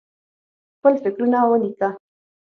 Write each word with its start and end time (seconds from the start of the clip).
خپل 0.77 0.93
فکرونه 1.03 1.37
ولیکه. 1.51 1.89